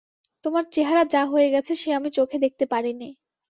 তোমার 0.45 0.63
চেহারা 0.71 1.03
যা 1.13 1.21
হয়ে 1.25 1.49
গেছে 1.49 1.73
সে 1.75 1.89
আমি 1.93 2.09
চোখে 2.11 2.37
দেখতে 2.39 2.65
পারি 2.65 2.91
নে। 2.93 3.09